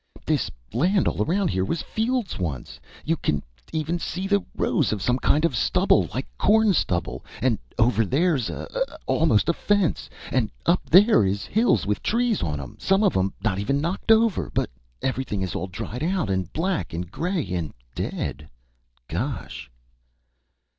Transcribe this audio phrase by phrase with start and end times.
[0.25, 2.79] "This land all around here was fields once!
[3.05, 6.09] You can even see the rows of some kind of stubble!
[6.11, 7.23] Like corn stubble!
[7.39, 10.09] And over there's a a almost like a fence!
[10.31, 14.11] An' up there is hills with trees on 'em some of 'em not even knocked
[14.11, 14.49] over.
[14.51, 14.71] But
[15.03, 18.49] everything is all dried out and black and grey and dead!
[19.07, 19.69] Gosh!"